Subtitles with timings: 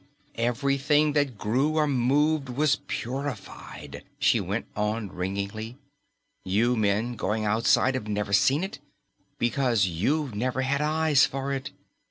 [0.39, 5.77] "Everything that grew or moved was purified," she went on ringingly.
[6.43, 8.79] "You men going outside have never seen it,
[9.37, 11.69] because you've never had eyes for it.